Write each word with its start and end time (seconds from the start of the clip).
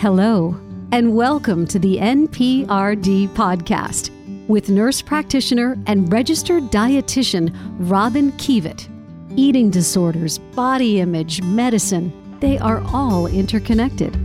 Hello, 0.00 0.58
and 0.92 1.14
welcome 1.14 1.66
to 1.66 1.78
the 1.78 1.98
NPRD 1.98 3.28
podcast 3.34 4.08
with 4.48 4.70
nurse 4.70 5.02
practitioner 5.02 5.76
and 5.86 6.10
registered 6.10 6.62
dietitian 6.70 7.54
Robyn 7.80 8.32
Kievit. 8.38 8.88
Eating 9.36 9.68
disorders, 9.68 10.38
body 10.38 11.00
image, 11.00 11.42
medicine, 11.42 12.10
they 12.40 12.56
are 12.60 12.82
all 12.94 13.26
interconnected. 13.26 14.16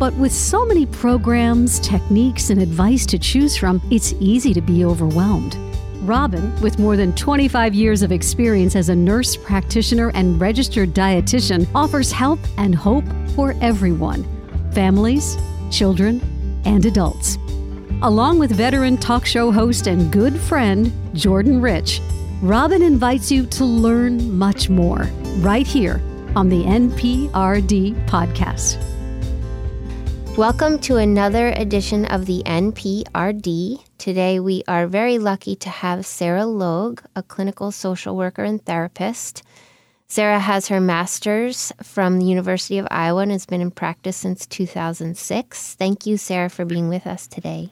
But 0.00 0.12
with 0.14 0.32
so 0.32 0.66
many 0.66 0.84
programs, 0.84 1.78
techniques, 1.78 2.50
and 2.50 2.60
advice 2.60 3.06
to 3.06 3.16
choose 3.16 3.56
from, 3.56 3.80
it's 3.88 4.14
easy 4.14 4.52
to 4.52 4.60
be 4.60 4.84
overwhelmed. 4.84 5.56
Robyn, 6.00 6.60
with 6.60 6.80
more 6.80 6.96
than 6.96 7.14
25 7.14 7.72
years 7.72 8.02
of 8.02 8.10
experience 8.10 8.74
as 8.74 8.88
a 8.88 8.96
nurse 8.96 9.36
practitioner 9.36 10.10
and 10.16 10.40
registered 10.40 10.92
dietitian, 10.92 11.68
offers 11.72 12.10
help 12.10 12.40
and 12.58 12.74
hope 12.74 13.04
for 13.36 13.54
everyone 13.60 14.26
families, 14.72 15.36
children, 15.70 16.20
and 16.64 16.84
adults. 16.84 17.38
Along 18.02 18.38
with 18.38 18.52
veteran 18.52 18.96
talk 18.96 19.26
show 19.26 19.50
host 19.50 19.86
and 19.86 20.12
good 20.12 20.38
friend 20.38 20.92
Jordan 21.14 21.60
Rich, 21.60 22.00
Robyn 22.42 22.82
invites 22.82 23.30
you 23.30 23.46
to 23.46 23.64
learn 23.64 24.36
much 24.38 24.68
more 24.70 25.08
right 25.38 25.66
here 25.66 26.00
on 26.36 26.48
the 26.48 26.62
NPRD 26.64 28.06
podcast. 28.06 28.78
Welcome 30.36 30.78
to 30.80 30.96
another 30.96 31.48
edition 31.48 32.06
of 32.06 32.24
the 32.24 32.42
NPRD. 32.46 33.84
Today 33.98 34.40
we 34.40 34.62
are 34.66 34.86
very 34.86 35.18
lucky 35.18 35.56
to 35.56 35.68
have 35.68 36.06
Sarai 36.06 36.44
Logue, 36.44 37.02
a 37.14 37.22
clinical 37.22 37.70
social 37.72 38.16
worker 38.16 38.44
and 38.44 38.64
therapist. 38.64 39.42
Sarai 40.10 40.40
has 40.40 40.66
her 40.66 40.80
master's 40.80 41.72
from 41.84 42.18
the 42.18 42.24
University 42.24 42.78
of 42.78 42.88
Iowa 42.90 43.22
and 43.22 43.30
has 43.30 43.46
been 43.46 43.60
in 43.60 43.70
practice 43.70 44.16
since 44.16 44.44
2006. 44.44 45.74
Thank 45.74 46.04
you, 46.04 46.16
Sarai, 46.16 46.48
for 46.48 46.64
being 46.64 46.88
with 46.88 47.06
us 47.06 47.28
today. 47.28 47.70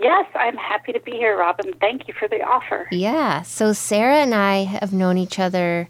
Yes, 0.00 0.26
I'm 0.36 0.56
happy 0.56 0.92
to 0.92 1.00
be 1.00 1.10
here, 1.10 1.36
Robyn. 1.36 1.72
Thank 1.80 2.06
you 2.06 2.14
for 2.14 2.28
the 2.28 2.40
offer. 2.42 2.86
Yeah. 2.92 3.42
So, 3.42 3.72
Sarai 3.72 4.18
and 4.18 4.36
I 4.36 4.58
have 4.62 4.92
known 4.92 5.18
each 5.18 5.40
other 5.40 5.88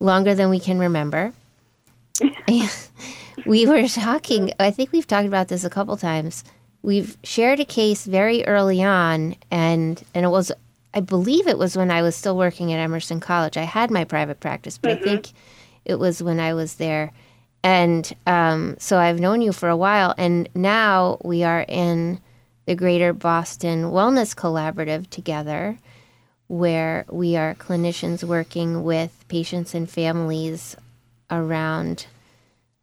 longer 0.00 0.34
than 0.34 0.48
we 0.48 0.58
can 0.58 0.78
remember. 0.78 1.34
we 3.44 3.66
were 3.66 3.86
talking, 3.88 4.54
I 4.58 4.70
think 4.70 4.90
we've 4.90 5.06
talked 5.06 5.28
about 5.28 5.48
this 5.48 5.64
a 5.64 5.70
couple 5.70 5.98
times. 5.98 6.44
We've 6.80 7.18
shared 7.22 7.60
a 7.60 7.66
case 7.66 8.06
very 8.06 8.42
early 8.46 8.82
on, 8.82 9.36
and, 9.50 10.02
and 10.14 10.24
it 10.24 10.30
was, 10.30 10.50
I 10.96 11.00
believe 11.00 11.46
it 11.46 11.58
was 11.58 11.76
when 11.76 11.90
I 11.90 12.00
was 12.00 12.16
still 12.16 12.38
working 12.38 12.72
at 12.72 12.80
Emerson 12.80 13.20
College. 13.20 13.58
I 13.58 13.64
had 13.64 13.90
my 13.90 14.04
private 14.04 14.40
practice, 14.40 14.78
but 14.78 14.92
mm-hmm. 14.92 15.02
I 15.02 15.12
think 15.12 15.32
it 15.84 15.96
was 15.96 16.22
when 16.22 16.40
I 16.40 16.54
was 16.54 16.76
there. 16.76 17.12
And 17.62 18.10
um, 18.26 18.76
so 18.78 18.96
I've 18.96 19.20
known 19.20 19.42
you 19.42 19.52
for 19.52 19.68
a 19.68 19.76
while, 19.76 20.14
and 20.16 20.48
now 20.54 21.18
we 21.22 21.44
are 21.44 21.66
in 21.68 22.18
the 22.64 22.74
Greater 22.74 23.12
Boston 23.12 23.90
Wellness 23.90 24.34
Collaborative 24.34 25.10
together, 25.10 25.78
where 26.46 27.04
we 27.10 27.36
are 27.36 27.54
clinicians 27.56 28.24
working 28.24 28.82
with 28.82 29.22
patients 29.28 29.74
and 29.74 29.90
families 29.90 30.76
around 31.30 32.06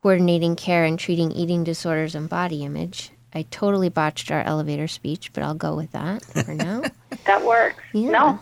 coordinating 0.03 0.55
care 0.55 0.83
and 0.85 0.99
treating 0.99 1.31
eating 1.31 1.63
disorders 1.63 2.13
and 2.13 2.29
body 2.29 2.63
image. 2.63 3.09
I 3.33 3.43
totally 3.49 3.89
botched 3.89 4.31
our 4.31 4.41
elevator 4.41 4.87
speech, 4.87 5.31
but 5.33 5.43
I'll 5.43 5.55
go 5.55 5.75
with 5.75 5.91
that 5.91 6.23
for 6.23 6.53
now. 6.55 6.83
that 7.25 7.43
works. 7.43 7.81
Yeah. 7.93 8.09
No. 8.11 8.39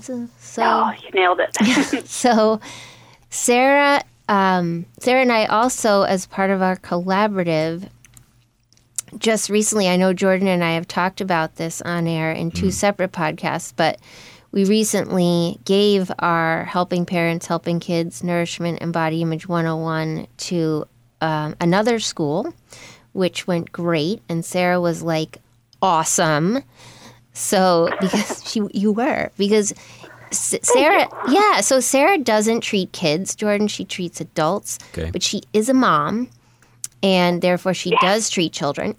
So, 0.00 0.28
so 0.38 0.62
no, 0.62 0.92
you 1.02 1.10
nailed 1.12 1.40
it. 1.40 2.06
so, 2.08 2.60
Sarai, 3.28 4.00
um, 4.28 4.86
Sarai 5.00 5.22
and 5.22 5.32
I 5.32 5.46
also, 5.46 6.02
as 6.02 6.26
part 6.26 6.50
of 6.50 6.62
our 6.62 6.76
collaborative, 6.76 7.88
just 9.18 9.50
recently, 9.50 9.88
I 9.88 9.96
know 9.96 10.12
Jordan 10.12 10.46
and 10.46 10.62
I 10.62 10.72
have 10.72 10.86
talked 10.86 11.20
about 11.20 11.56
this 11.56 11.82
on 11.82 12.06
air 12.06 12.30
in 12.30 12.52
two 12.52 12.66
mm. 12.66 12.72
separate 12.72 13.10
podcasts, 13.10 13.72
but 13.74 13.98
we 14.52 14.64
recently 14.64 15.58
gave 15.64 16.10
our 16.18 16.64
Helping 16.64 17.06
Parents, 17.06 17.46
Helping 17.46 17.80
Kids 17.80 18.22
Nourishment 18.22 18.78
and 18.80 18.92
Body 18.92 19.22
Image 19.22 19.48
101 19.48 20.26
to 20.36 20.86
um, 21.20 21.54
another 21.60 21.98
school, 21.98 22.52
which 23.12 23.46
went 23.46 23.72
great. 23.72 24.22
And 24.28 24.44
Sarai 24.44 24.78
was 24.78 25.02
like, 25.02 25.38
awesome. 25.82 26.62
So, 27.32 27.90
because 28.00 28.42
she, 28.50 28.62
you 28.72 28.92
were, 28.92 29.30
because 29.36 29.72
Sarai, 30.30 31.06
yeah, 31.28 31.60
so 31.60 31.80
Sarai 31.80 32.18
doesn't 32.18 32.60
treat 32.60 32.92
kids, 32.92 33.34
Jordan, 33.34 33.68
she 33.68 33.84
treats 33.84 34.20
adults, 34.20 34.78
okay. 34.92 35.10
but 35.10 35.22
she 35.22 35.42
is 35.52 35.68
a 35.68 35.74
mom 35.74 36.28
and 37.02 37.42
therefore 37.42 37.74
she 37.74 37.90
yes. 37.90 38.00
does 38.02 38.30
treat 38.30 38.52
children. 38.52 38.94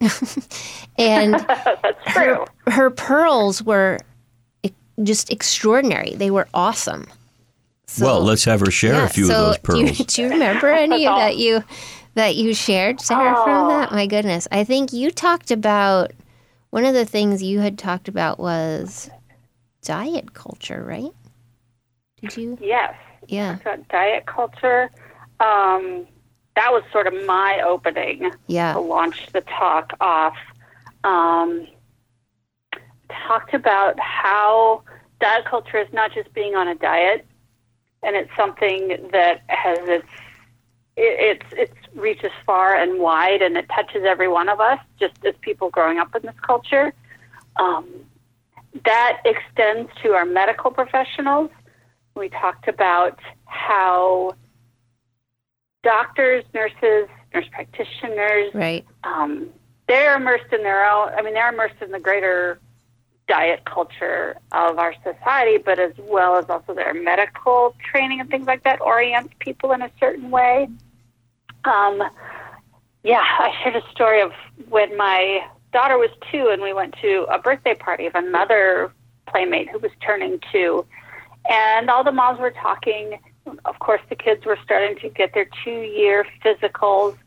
and 0.97 1.39
her, 2.05 2.45
her, 2.67 2.89
pearls 2.89 3.63
were 3.63 3.99
just 5.03 5.31
extraordinary. 5.31 6.15
They 6.15 6.31
were 6.31 6.47
awesome. 6.53 7.07
So, 7.87 8.05
well, 8.05 8.21
let's 8.21 8.45
have 8.45 8.61
her 8.61 8.71
share 8.71 8.93
yeah, 8.93 9.05
a 9.05 9.09
few 9.09 9.25
so 9.25 9.33
of 9.33 9.45
those 9.47 9.57
pearls. 9.59 9.79
Do 9.79 9.85
you, 9.85 10.05
do 10.05 10.21
you 10.21 10.29
remember 10.29 10.69
any 10.69 11.05
of 11.05 11.17
that 11.17 11.37
you 11.37 11.63
that 12.15 12.35
you 12.35 12.53
shared, 12.53 12.99
Sarai, 12.99 13.33
oh. 13.35 13.43
from 13.43 13.67
that? 13.69 13.91
My 13.91 14.05
goodness, 14.05 14.47
I 14.51 14.63
think 14.63 14.93
you 14.93 15.11
talked 15.11 15.51
about 15.51 16.11
one 16.69 16.85
of 16.85 16.93
the 16.93 17.05
things 17.05 17.43
you 17.43 17.59
had 17.59 17.77
talked 17.77 18.07
about 18.07 18.39
was 18.39 19.09
diet 19.81 20.33
culture, 20.33 20.83
right? 20.83 21.11
Did 22.21 22.37
you? 22.37 22.57
Yes. 22.61 22.95
Yeah. 23.27 23.57
Diet 23.89 24.25
culture. 24.25 24.89
Um, 25.39 26.07
that 26.55 26.71
was 26.71 26.83
sort 26.91 27.07
of 27.07 27.13
my 27.25 27.61
opening 27.65 28.31
yeah. 28.47 28.73
to 28.73 28.79
launch 28.79 29.27
the 29.31 29.41
talk 29.41 29.93
off. 30.01 30.37
Um, 31.03 31.67
talked 33.27 33.53
about 33.53 33.99
how 33.99 34.83
diet 35.19 35.45
culture 35.45 35.77
is 35.77 35.91
not 35.93 36.13
just 36.13 36.33
being 36.33 36.55
on 36.55 36.67
a 36.67 36.75
diet, 36.75 37.25
and 38.03 38.15
it's 38.15 38.31
something 38.35 39.09
that 39.11 39.41
has 39.47 39.79
its 39.87 40.07
it, 41.01 41.37
it's 41.37 41.53
it's 41.53 41.95
reaches 41.95 42.31
far 42.45 42.75
and 42.75 42.99
wide, 42.99 43.41
and 43.41 43.57
it 43.57 43.67
touches 43.69 44.03
every 44.05 44.27
one 44.27 44.49
of 44.49 44.59
us, 44.59 44.79
just 44.99 45.13
as 45.25 45.33
people 45.41 45.69
growing 45.69 45.99
up 45.99 46.15
in 46.15 46.21
this 46.21 46.39
culture. 46.41 46.93
Um, 47.57 47.87
that 48.85 49.21
extends 49.25 49.91
to 50.03 50.13
our 50.13 50.25
medical 50.25 50.71
professionals. 50.71 51.49
We 52.15 52.29
talked 52.29 52.67
about 52.67 53.19
how 53.45 54.35
doctors, 55.83 56.43
nurses, 56.53 57.09
nurse 57.33 57.47
practitioners, 57.51 58.53
right? 58.53 58.85
Um, 59.03 59.49
they're 59.87 60.15
immersed 60.15 60.53
in 60.53 60.63
their 60.63 60.89
own. 60.89 61.09
I 61.09 61.21
mean, 61.21 61.33
they're 61.33 61.51
immersed 61.51 61.81
in 61.81 61.91
the 61.91 61.99
greater 61.99 62.59
diet 63.27 63.63
culture 63.65 64.37
of 64.51 64.77
our 64.77 64.93
society, 65.03 65.57
but 65.57 65.79
as 65.79 65.93
well 65.97 66.35
as 66.35 66.49
also 66.49 66.73
their 66.73 66.93
medical 66.93 67.75
training 67.91 68.19
and 68.19 68.29
things 68.29 68.45
like 68.45 68.63
that 68.63 68.81
orient 68.81 69.37
people 69.39 69.71
in 69.71 69.81
a 69.81 69.91
certain 69.99 70.29
way. 70.31 70.67
Um, 71.65 72.03
yeah, 73.03 73.23
I 73.23 73.53
shared 73.63 73.75
a 73.75 73.91
story 73.91 74.21
of 74.21 74.31
when 74.69 74.95
my 74.97 75.41
daughter 75.73 75.97
was 75.97 76.09
two 76.31 76.49
and 76.49 76.61
we 76.61 76.73
went 76.73 76.95
to 77.01 77.25
a 77.31 77.39
birthday 77.39 77.75
party 77.75 78.05
of 78.05 78.15
another 78.15 78.93
playmate 79.27 79.69
who 79.69 79.79
was 79.79 79.91
turning 80.05 80.39
two. 80.51 80.85
And 81.49 81.89
all 81.89 82.03
the 82.03 82.11
moms 82.11 82.39
were 82.39 82.51
talking 82.51 83.19
of 83.65 83.79
course, 83.79 84.01
the 84.09 84.15
kids 84.15 84.45
were 84.45 84.57
starting 84.63 84.97
to 84.99 85.09
get 85.09 85.33
their 85.33 85.47
two 85.63 85.81
year 85.81 86.25
physicals. 86.43 87.17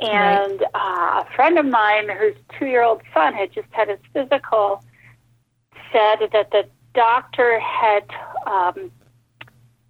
And 0.00 0.60
right. 0.60 0.70
uh, 0.74 1.24
a 1.24 1.34
friend 1.34 1.58
of 1.58 1.66
mine, 1.66 2.08
whose 2.08 2.34
two 2.58 2.66
year 2.66 2.82
old 2.82 3.02
son 3.12 3.32
had 3.32 3.52
just 3.52 3.68
had 3.70 3.88
his 3.88 4.00
physical, 4.12 4.82
said 5.92 6.28
that 6.32 6.50
the 6.50 6.64
doctor 6.94 7.60
had 7.60 8.04
um, 8.46 8.90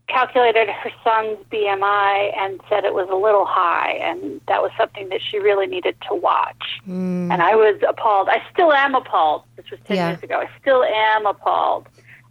calculated 0.06 0.68
her 0.68 0.90
son's 1.02 1.38
BMI 1.50 2.36
and 2.36 2.60
said 2.68 2.84
it 2.84 2.94
was 2.94 3.08
a 3.10 3.16
little 3.16 3.46
high, 3.46 3.92
and 3.92 4.40
that 4.48 4.62
was 4.62 4.70
something 4.76 5.08
that 5.08 5.20
she 5.22 5.38
really 5.38 5.66
needed 5.66 5.96
to 6.08 6.14
watch. 6.14 6.80
Mm. 6.86 7.32
And 7.32 7.42
I 7.42 7.54
was 7.54 7.80
appalled. 7.88 8.28
I 8.28 8.42
still 8.52 8.72
am 8.72 8.94
appalled. 8.94 9.44
This 9.56 9.70
was 9.70 9.80
10 9.86 9.96
yeah. 9.96 10.10
years 10.10 10.22
ago. 10.22 10.40
I 10.40 10.48
still 10.60 10.84
am 10.84 11.26
appalled 11.26 11.88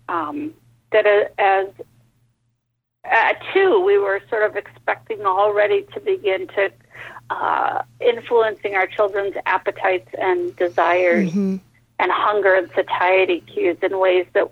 um, 0.08 0.54
that 0.92 1.06
uh, 1.06 1.26
as 1.40 1.68
uh, 3.12 3.34
two, 3.54 3.82
we 3.82 3.98
were 3.98 4.22
sort 4.30 4.44
of 4.44 4.56
expecting 4.56 5.26
already 5.26 5.86
to 5.94 6.00
begin 6.00 6.48
to 6.48 6.72
uh, 7.30 7.82
influencing 8.00 8.76
our 8.76 8.88
children's 8.88 9.36
appetites 9.46 10.10
and 10.20 10.56
desires 10.56 11.30
mm-hmm. 11.30 11.58
and 12.00 12.12
hunger 12.12 12.54
and 12.54 12.70
satiety 12.76 13.42
cues 13.42 13.78
in 13.82 13.98
ways 14.00 14.26
that 14.34 14.50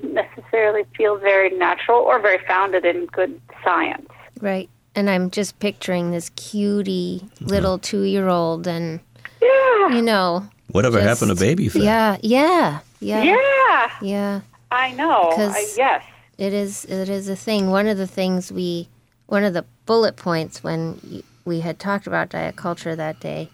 didn't 0.00 0.14
necessarily 0.14 0.84
feel 0.96 1.16
very 1.16 1.50
natural 1.50 2.00
or 2.00 2.18
very 2.20 2.44
founded 2.46 2.84
in 2.84 3.06
good 3.06 3.40
science. 3.64 4.08
Right. 4.40 4.68
And 4.94 5.08
I'm 5.08 5.30
just 5.30 5.58
picturing 5.58 6.10
this 6.10 6.30
cutie 6.30 7.22
mm-hmm. 7.22 7.46
little 7.46 7.78
two 7.78 8.02
year 8.02 8.28
old 8.28 8.66
and, 8.66 9.00
yeah. 9.40 9.88
you 9.88 10.02
know. 10.02 10.46
Whatever 10.72 10.98
just, 10.98 11.20
happened 11.20 11.38
to 11.38 11.42
baby 11.42 11.68
fat? 11.68 11.82
Yeah, 11.82 12.18
yeah, 12.22 12.80
yeah. 13.00 13.22
Yeah. 13.22 13.90
Yeah. 14.02 14.40
I 14.70 14.92
know. 14.92 15.32
I, 15.36 15.66
yes. 15.76 16.04
It 16.36 16.52
is 16.52 16.84
it 16.84 17.08
is 17.08 17.28
a 17.28 17.36
thing. 17.36 17.70
One 17.70 17.86
of 17.86 17.96
the 17.96 18.06
things 18.06 18.52
we 18.52 18.88
one 19.26 19.44
of 19.44 19.54
the 19.54 19.64
bullet 19.86 20.16
points 20.16 20.62
when 20.62 21.22
we 21.46 21.60
had 21.60 21.78
talked 21.78 22.06
about 22.06 22.30
diet 22.30 22.56
culture 22.56 22.94
that 22.94 23.20
day 23.20 23.48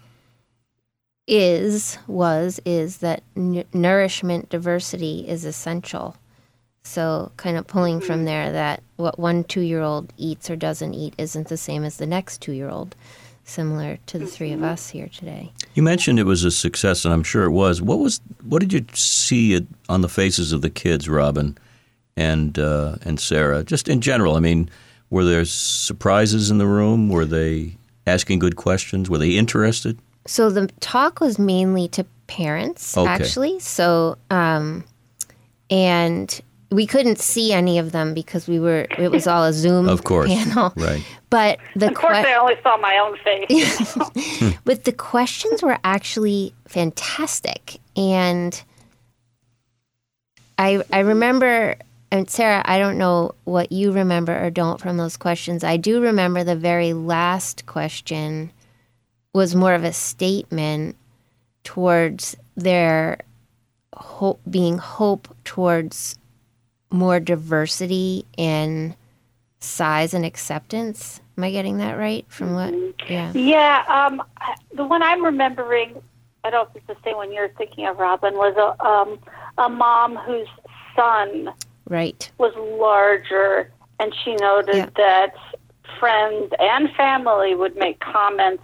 is 1.27 1.97
was 2.07 2.59
is 2.65 2.97
that 2.97 3.23
n- 3.37 3.63
nourishment 3.73 4.49
diversity 4.49 5.25
is 5.27 5.45
essential. 5.45 6.17
So 6.83 7.31
kind 7.37 7.57
of 7.57 7.65
pulling 7.65 8.01
from 8.01 8.25
there 8.25 8.51
that 8.51 8.83
what 8.97 9.17
one 9.17 9.45
2-year-old 9.45 10.11
eats 10.17 10.49
or 10.49 10.55
doesn't 10.55 10.93
eat 10.93 11.13
isn't 11.17 11.47
the 11.47 11.57
same 11.57 11.83
as 11.83 11.97
the 11.97 12.05
next 12.05 12.41
2-year-old 12.43 12.95
similar 13.45 13.97
to 14.05 14.19
the 14.19 14.27
three 14.27 14.51
of 14.51 14.59
mm-hmm. 14.59 14.69
us 14.69 14.89
here 14.89 15.07
today. 15.07 15.51
You 15.73 15.83
mentioned 15.83 16.19
it 16.19 16.25
was 16.25 16.43
a 16.43 16.51
success, 16.51 17.03
and 17.05 17.13
I'm 17.13 17.23
sure 17.23 17.43
it 17.43 17.51
was. 17.51 17.81
What 17.81 17.99
was 17.99 18.21
what 18.43 18.59
did 18.59 18.73
you 18.73 18.85
see 18.93 19.65
on 19.89 20.01
the 20.01 20.09
faces 20.09 20.51
of 20.51 20.61
the 20.61 20.69
kids, 20.69 21.09
Robyn, 21.09 21.57
and 22.15 22.57
uh, 22.59 22.97
and 23.03 23.19
Sarai? 23.19 23.63
Just 23.63 23.87
in 23.87 24.01
general, 24.01 24.35
I 24.35 24.39
mean, 24.39 24.69
were 25.09 25.23
there 25.25 25.45
surprises 25.45 26.51
in 26.51 26.57
the 26.57 26.67
room? 26.67 27.09
Were 27.09 27.25
they 27.25 27.77
asking 28.07 28.39
good 28.39 28.55
questions? 28.55 29.09
Were 29.09 29.17
they 29.17 29.31
interested? 29.31 29.99
So 30.25 30.49
the 30.49 30.67
talk 30.79 31.19
was 31.19 31.37
mainly 31.37 31.87
to 31.89 32.05
parents, 32.27 32.97
okay. 32.97 33.09
actually. 33.09 33.59
So, 33.59 34.17
um, 34.29 34.85
and 35.69 36.41
we 36.73 36.87
couldn't 36.87 37.19
see 37.19 37.53
any 37.53 37.77
of 37.77 37.91
them 37.91 38.13
because 38.13 38.47
we 38.47 38.59
were 38.59 38.87
it 38.97 39.11
was 39.11 39.27
all 39.27 39.43
a 39.43 39.53
Zoom 39.53 39.87
of 39.87 40.03
course 40.03 40.29
panel. 40.29 40.73
Right. 40.75 41.03
But 41.29 41.59
the 41.75 41.87
of 41.87 41.95
course, 41.95 42.17
que- 42.17 42.27
I 42.27 42.35
only 42.35 42.55
saw 42.61 42.77
my 42.77 42.97
own 42.97 43.17
face. 43.17 44.55
but 44.65 44.83
the 44.83 44.91
questions 44.91 45.63
were 45.63 45.77
actually 45.83 46.53
fantastic, 46.67 47.79
and 47.95 48.61
I 50.57 50.83
I 50.91 50.99
remember. 50.99 51.75
And 52.11 52.29
Sarai, 52.29 52.61
I 52.65 52.77
don't 52.77 52.99
know 52.99 53.33
what 53.45 53.71
you 53.71 53.91
remember 53.91 54.39
or 54.39 54.51
don't 54.51 54.79
from 54.79 54.97
those 54.97 55.17
questions. 55.17 55.63
I 55.63 55.77
do 55.77 55.99
remember 55.99 56.43
the 56.43 56.55
very 56.55 56.93
last 56.93 57.65
question 57.65 58.51
was 59.33 59.55
more 59.55 59.73
of 59.73 59.83
a 59.83 59.91
statement 59.91 60.95
towards 61.63 62.37
their 62.55 63.17
hope 63.95 64.41
being 64.47 64.77
hope 64.77 65.35
towards 65.43 66.19
more 66.93 67.19
diversity 67.19 68.25
in 68.37 68.95
size 69.59 70.13
and 70.13 70.23
acceptance. 70.23 71.19
Am 71.37 71.43
I 71.43 71.51
getting 71.51 71.77
that 71.77 71.97
right? 71.97 72.25
From 72.29 72.53
what? 72.53 72.73
Yeah. 73.09 73.31
Yeah. 73.33 73.83
Um, 73.87 74.21
the 74.73 74.85
one 74.85 75.01
I'm 75.01 75.25
remembering, 75.25 76.01
I 76.43 76.51
don't 76.51 76.65
know 76.65 76.69
if 76.69 76.87
it's 76.87 76.87
the 76.87 77.03
same 77.03 77.17
one 77.17 77.33
you're 77.33 77.49
thinking 77.49 77.87
of, 77.87 77.97
Robyn, 77.97 78.35
was 78.35 78.55
a 78.55 78.85
um, 78.85 79.19
a 79.57 79.69
mom 79.69 80.15
whose 80.17 80.47
son 80.95 81.51
right 81.89 82.31
was 82.37 82.53
larger, 82.79 83.71
and 83.99 84.13
she 84.23 84.35
noted 84.35 84.75
yeah. 84.75 84.89
that 84.95 85.33
friends 85.99 86.53
and 86.59 86.91
family 86.95 87.55
would 87.55 87.75
make 87.75 87.99
comments 87.99 88.63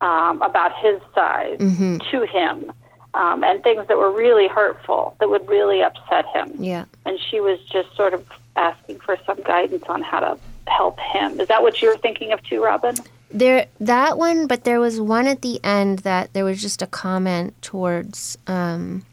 um, 0.00 0.42
about 0.42 0.72
his 0.78 1.00
size 1.14 1.58
mm-hmm. 1.58 1.98
to 2.10 2.26
him 2.26 2.72
um, 3.14 3.42
and 3.42 3.62
things 3.62 3.86
that 3.88 3.96
were 3.96 4.10
really 4.10 4.48
hurtful 4.48 5.16
that 5.20 5.28
would 5.28 5.48
really 5.48 5.82
upset 5.82 6.26
him. 6.26 6.52
Yeah. 6.58 6.84
And 7.04 7.18
she 7.30 7.40
was 7.40 7.58
just 7.64 7.94
sort 7.96 8.14
of 8.14 8.26
asking 8.56 9.00
for 9.00 9.16
some 9.26 9.40
guidance 9.42 9.84
on 9.88 10.02
how 10.02 10.20
to 10.20 10.38
help 10.66 10.98
him. 11.00 11.40
Is 11.40 11.48
that 11.48 11.62
what 11.62 11.80
you 11.82 11.88
were 11.88 11.96
thinking 11.96 12.32
of 12.32 12.42
too, 12.44 12.62
Robyn? 12.62 12.96
There, 13.32 13.66
that 13.78 14.18
one, 14.18 14.46
but 14.46 14.64
there 14.64 14.80
was 14.80 15.00
one 15.00 15.26
at 15.26 15.42
the 15.42 15.60
end 15.62 16.00
that 16.00 16.32
there 16.32 16.44
was 16.44 16.60
just 16.60 16.82
a 16.82 16.86
comment 16.86 17.60
towards 17.62 18.36
um, 18.46 19.04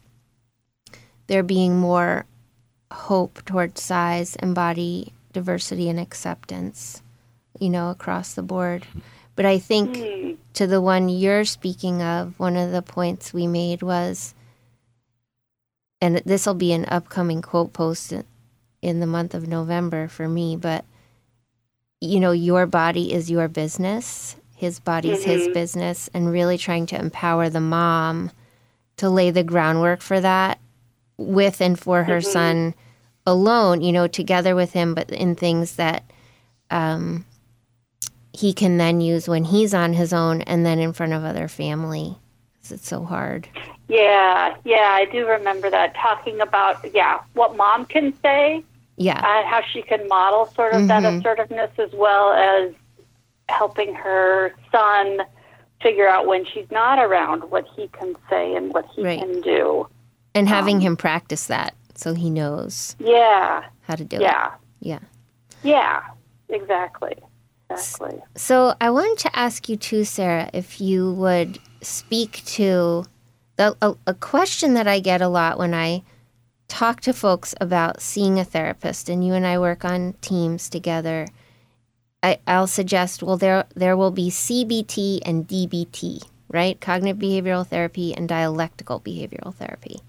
there 1.28 1.42
being 1.42 1.78
more 1.78 2.26
hope 2.90 3.44
towards 3.44 3.82
size 3.82 4.34
and 4.36 4.54
body 4.54 5.12
diversity 5.32 5.88
and 5.88 6.00
acceptance, 6.00 7.02
you 7.60 7.70
know, 7.70 7.90
across 7.90 8.34
the 8.34 8.42
board. 8.42 8.86
But 9.38 9.46
I 9.46 9.60
think 9.60 9.94
mm. 9.94 10.36
to 10.54 10.66
the 10.66 10.80
one 10.80 11.08
you're 11.08 11.44
speaking 11.44 12.02
of, 12.02 12.36
one 12.40 12.56
of 12.56 12.72
the 12.72 12.82
points 12.82 13.32
we 13.32 13.46
made 13.46 13.82
was, 13.82 14.34
and 16.00 16.16
this 16.26 16.44
will 16.44 16.54
be 16.54 16.72
an 16.72 16.84
upcoming 16.86 17.40
quote 17.40 17.72
post 17.72 18.12
in 18.82 18.98
the 18.98 19.06
month 19.06 19.34
of 19.34 19.46
November 19.46 20.08
for 20.08 20.28
me, 20.28 20.56
but 20.56 20.84
you 22.00 22.18
know, 22.18 22.32
your 22.32 22.66
body 22.66 23.12
is 23.12 23.30
your 23.30 23.46
business, 23.46 24.34
his 24.56 24.80
body 24.80 25.12
is 25.12 25.20
mm-hmm. 25.20 25.30
his 25.30 25.48
business, 25.54 26.10
and 26.12 26.32
really 26.32 26.58
trying 26.58 26.86
to 26.86 26.98
empower 26.98 27.48
the 27.48 27.60
mom 27.60 28.32
to 28.96 29.08
lay 29.08 29.30
the 29.30 29.44
groundwork 29.44 30.00
for 30.00 30.20
that 30.20 30.58
with 31.16 31.60
and 31.60 31.78
for 31.78 32.02
her 32.02 32.18
mm-hmm. 32.18 32.32
son 32.32 32.74
alone, 33.24 33.82
you 33.82 33.92
know, 33.92 34.08
together 34.08 34.56
with 34.56 34.72
him, 34.72 34.96
but 34.96 35.08
in 35.10 35.36
things 35.36 35.76
that 35.76 36.02
um, 36.72 37.24
he 38.32 38.52
can 38.52 38.76
then 38.76 39.00
use 39.00 39.28
when 39.28 39.44
he's 39.44 39.74
on 39.74 39.92
his 39.92 40.12
own 40.12 40.42
and 40.42 40.64
then 40.64 40.78
in 40.78 40.92
front 40.92 41.12
of 41.12 41.24
other 41.24 41.48
family 41.48 42.16
because 42.68 42.72
it's 42.80 42.88
so 42.88 43.04
hard. 43.04 43.48
Yeah, 43.88 44.56
yeah, 44.64 44.90
I 44.92 45.06
do 45.10 45.26
remember 45.26 45.70
that 45.70 45.94
talking 45.94 46.40
about 46.40 46.84
yeah 46.94 47.20
what 47.34 47.56
mom 47.56 47.86
can 47.86 48.12
say, 48.22 48.62
yeah, 48.96 49.16
and 49.16 49.48
how 49.48 49.62
she 49.72 49.82
can 49.82 50.06
model 50.08 50.46
sort 50.54 50.72
of 50.72 50.82
mm-hmm. 50.82 50.88
that 50.88 51.04
assertiveness 51.04 51.70
as 51.78 51.90
well 51.92 52.32
as 52.32 52.74
helping 53.48 53.94
her 53.94 54.54
son 54.70 55.20
figure 55.80 56.08
out 56.08 56.26
when 56.26 56.44
she's 56.44 56.70
not 56.70 56.98
around 56.98 57.50
what 57.50 57.66
he 57.74 57.88
can 57.88 58.14
say 58.28 58.54
and 58.54 58.74
what 58.74 58.84
he 58.94 59.02
right. 59.02 59.20
can 59.20 59.40
do, 59.40 59.88
and 60.34 60.48
having 60.48 60.76
um, 60.76 60.82
him 60.82 60.96
practice 60.96 61.46
that 61.46 61.74
so 61.94 62.12
he 62.12 62.28
knows 62.28 62.94
yeah 62.98 63.64
how 63.82 63.94
to 63.94 64.04
do 64.04 64.18
yeah. 64.20 64.48
it. 64.48 64.52
Yeah, 64.80 64.98
yeah, 65.62 66.02
exactly. 66.50 67.16
Exactly. 67.70 68.22
So 68.34 68.74
I 68.80 68.90
wanted 68.90 69.18
to 69.18 69.38
ask 69.38 69.68
you 69.68 69.76
too, 69.76 70.04
Sarai, 70.04 70.48
if 70.52 70.80
you 70.80 71.12
would 71.12 71.58
speak 71.82 72.42
to 72.46 73.04
the, 73.56 73.76
a, 73.82 73.94
a 74.06 74.14
question 74.14 74.74
that 74.74 74.86
I 74.88 75.00
get 75.00 75.20
a 75.20 75.28
lot 75.28 75.58
when 75.58 75.74
I 75.74 76.02
talk 76.68 77.00
to 77.02 77.12
folks 77.12 77.54
about 77.60 78.00
seeing 78.00 78.38
a 78.38 78.44
therapist, 78.44 79.08
and 79.08 79.26
you 79.26 79.34
and 79.34 79.46
I 79.46 79.58
work 79.58 79.84
on 79.84 80.14
teams 80.20 80.68
together. 80.68 81.26
I, 82.22 82.38
I'll 82.46 82.66
suggest, 82.66 83.22
well, 83.22 83.36
there 83.36 83.64
there 83.74 83.96
will 83.96 84.10
be 84.10 84.28
CBT 84.28 85.20
and 85.24 85.46
DBT, 85.46 86.22
right? 86.48 86.80
Cognitive 86.80 87.18
behavioral 87.18 87.66
therapy 87.66 88.14
and 88.14 88.28
dialectical 88.28 89.00
behavioral 89.00 89.54
therapy. 89.54 90.00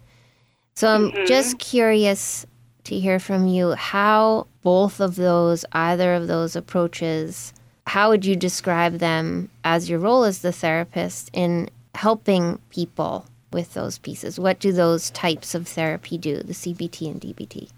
So 0.75 0.87
I'm 0.87 1.11
mm-hmm. 1.11 1.25
just 1.25 1.59
curious 1.59 2.45
to 2.89 2.99
hear 2.99 3.19
from 3.19 3.47
you 3.47 3.71
how 3.73 4.47
both 4.61 4.99
of 4.99 5.15
those, 5.15 5.63
either 5.71 6.13
of 6.13 6.27
those 6.27 6.55
approaches, 6.55 7.53
how 7.87 8.09
would 8.09 8.25
you 8.25 8.35
describe 8.35 8.99
them 8.99 9.49
as 9.63 9.89
your 9.89 9.99
role 9.99 10.23
as 10.23 10.39
the 10.39 10.51
therapist 10.51 11.29
in 11.33 11.69
helping 11.95 12.59
people 12.69 13.25
with 13.51 13.73
those 13.73 13.97
pieces? 13.97 14.39
What 14.39 14.59
do 14.59 14.71
those 14.71 15.09
types 15.11 15.55
of 15.55 15.67
therapy 15.67 16.17
do, 16.17 16.37
the 16.37 16.53
CBT 16.53 17.11
and 17.11 17.21
DBT? 17.21 17.69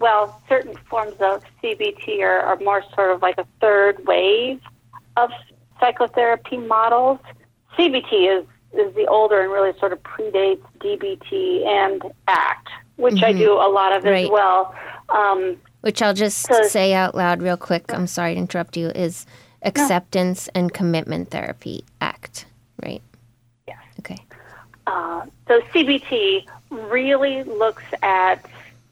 Well, 0.00 0.40
certain 0.48 0.76
forms 0.88 1.14
of 1.20 1.42
CBT 1.62 2.20
are, 2.20 2.40
are 2.40 2.58
more 2.60 2.84
sort 2.94 3.10
of 3.12 3.22
like 3.22 3.38
a 3.38 3.46
third 3.60 4.06
wave 4.06 4.60
of 5.16 5.30
psychotherapy 5.80 6.56
models. 6.56 7.18
CBT 7.76 8.40
is, 8.40 8.46
is 8.74 8.94
the 8.94 9.06
older 9.08 9.40
and 9.40 9.50
really 9.50 9.76
sort 9.78 9.92
of 9.92 10.02
predates 10.02 10.62
DBT 10.78 11.66
and 11.66 12.02
ACT, 12.28 12.68
which 12.98 13.14
mm-hmm. 13.14 13.24
I 13.24 13.32
do 13.32 13.52
a 13.52 13.70
lot 13.70 13.92
of 13.92 14.04
right. 14.04 14.24
as 14.24 14.30
well. 14.30 14.74
Um, 15.08 15.56
which 15.80 16.02
I'll 16.02 16.14
just 16.14 16.46
so, 16.46 16.62
say 16.64 16.92
out 16.92 17.14
loud 17.14 17.40
real 17.40 17.56
quick. 17.56 17.92
I'm 17.94 18.06
sorry 18.06 18.34
to 18.34 18.40
interrupt 18.40 18.76
you. 18.76 18.88
Is 18.88 19.24
acceptance 19.62 20.48
no. 20.54 20.60
and 20.60 20.74
commitment 20.74 21.30
therapy 21.30 21.84
ACT, 22.00 22.46
right? 22.82 23.02
Yes. 23.66 23.78
Okay. 24.00 24.18
Uh, 24.86 25.24
so 25.46 25.60
CBT 25.72 26.46
really 26.70 27.44
looks 27.44 27.84
at. 28.02 28.44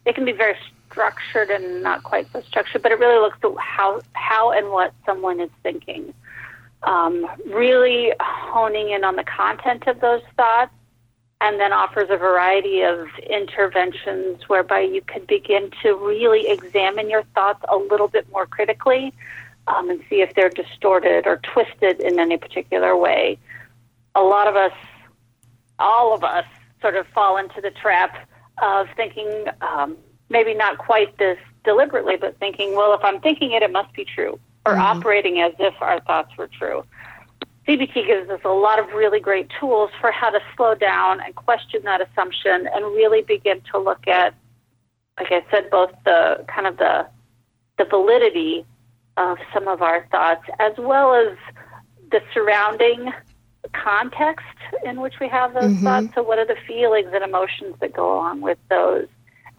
It 0.06 0.14
can 0.14 0.24
be 0.24 0.32
very 0.32 0.56
structured 0.88 1.50
and 1.50 1.82
not 1.82 2.04
quite 2.04 2.30
so 2.32 2.40
structured, 2.42 2.82
but 2.82 2.92
it 2.92 2.98
really 2.98 3.18
looks 3.18 3.38
at 3.42 3.50
how 3.58 4.00
how 4.12 4.52
and 4.52 4.70
what 4.70 4.94
someone 5.04 5.40
is 5.40 5.50
thinking. 5.62 6.14
Um, 6.84 7.26
really 7.46 8.12
honing 8.20 8.90
in 8.90 9.02
on 9.02 9.16
the 9.16 9.24
content 9.24 9.88
of 9.88 10.00
those 10.00 10.22
thoughts 10.36 10.72
and 11.40 11.60
then 11.60 11.72
offers 11.72 12.08
a 12.10 12.16
variety 12.16 12.82
of 12.82 13.08
interventions 13.28 14.48
whereby 14.48 14.80
you 14.80 15.02
could 15.02 15.26
begin 15.26 15.70
to 15.82 15.94
really 15.94 16.48
examine 16.48 17.10
your 17.10 17.24
thoughts 17.34 17.62
a 17.68 17.76
little 17.76 18.08
bit 18.08 18.26
more 18.32 18.46
critically 18.46 19.12
um, 19.66 19.90
and 19.90 20.02
see 20.08 20.22
if 20.22 20.34
they're 20.34 20.48
distorted 20.48 21.26
or 21.26 21.38
twisted 21.38 22.00
in 22.00 22.18
any 22.18 22.38
particular 22.38 22.96
way. 22.96 23.38
A 24.14 24.22
lot 24.22 24.46
of 24.48 24.56
us, 24.56 24.72
all 25.78 26.14
of 26.14 26.24
us, 26.24 26.46
sort 26.80 26.96
of 26.96 27.06
fall 27.08 27.36
into 27.36 27.60
the 27.60 27.70
trap 27.70 28.28
of 28.62 28.86
thinking, 28.96 29.46
um, 29.60 29.96
maybe 30.28 30.54
not 30.54 30.78
quite 30.78 31.16
this 31.18 31.38
deliberately, 31.64 32.16
but 32.16 32.38
thinking, 32.38 32.74
well, 32.74 32.94
if 32.94 33.04
I'm 33.04 33.20
thinking 33.20 33.52
it, 33.52 33.62
it 33.62 33.72
must 33.72 33.92
be 33.92 34.04
true, 34.04 34.38
or 34.64 34.72
mm-hmm. 34.72 34.82
operating 34.82 35.40
as 35.40 35.52
if 35.58 35.74
our 35.80 36.00
thoughts 36.00 36.36
were 36.38 36.48
true. 36.48 36.84
CBT 37.66 38.06
gives 38.06 38.30
us 38.30 38.40
a 38.44 38.48
lot 38.48 38.78
of 38.78 38.86
really 38.94 39.20
great 39.20 39.50
tools 39.58 39.90
for 40.00 40.10
how 40.10 40.30
to 40.30 40.40
slow 40.56 40.74
down 40.74 41.20
and 41.20 41.34
question 41.34 41.82
that 41.84 42.00
assumption 42.00 42.68
and 42.72 42.84
really 42.84 43.22
begin 43.22 43.60
to 43.72 43.78
look 43.78 44.06
at, 44.06 44.34
like 45.18 45.32
I 45.32 45.44
said, 45.50 45.70
both 45.70 45.90
the 46.04 46.44
kind 46.48 46.66
of 46.66 46.76
the 46.76 47.06
the 47.78 47.84
validity 47.84 48.64
of 49.16 49.38
some 49.52 49.68
of 49.68 49.82
our 49.82 50.06
thoughts 50.10 50.44
as 50.58 50.72
well 50.78 51.14
as 51.14 51.36
the 52.10 52.20
surrounding 52.32 53.12
context 53.72 54.46
in 54.84 55.00
which 55.00 55.14
we 55.20 55.28
have 55.28 55.54
those 55.54 55.76
thoughts. 55.78 56.08
So, 56.14 56.22
what 56.22 56.38
are 56.38 56.46
the 56.46 56.56
feelings 56.66 57.10
and 57.12 57.24
emotions 57.24 57.74
that 57.80 57.92
go 57.92 58.14
along 58.14 58.40
with 58.40 58.58
those? 58.68 59.08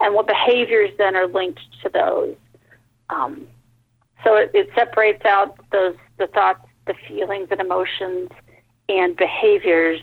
And 0.00 0.14
what 0.14 0.26
behaviors 0.26 0.90
then 0.98 1.16
are 1.16 1.26
linked 1.26 1.60
to 1.82 1.88
those? 1.88 2.36
Um, 3.10 3.46
so, 4.24 4.36
it, 4.36 4.50
it 4.54 4.68
separates 4.74 5.24
out 5.24 5.58
those 5.70 5.96
the 6.18 6.26
thoughts, 6.28 6.66
the 6.88 6.94
feelings 7.06 7.48
and 7.50 7.60
emotions, 7.60 8.30
and 8.88 9.16
behaviors, 9.16 10.00